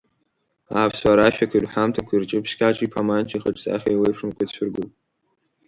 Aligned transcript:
Аԥсуаа 0.81 1.17
рашәақәеи 1.17 1.63
рҳәамҭақәеи 1.63 2.21
рҿы 2.21 2.39
Ԥшькьаҿ-иԥа 2.43 3.07
Манча 3.07 3.35
ихаҿсахьа 3.37 3.89
еиуеиԥшымкәа 3.91 4.43
ицәыргоуп. 4.45 4.91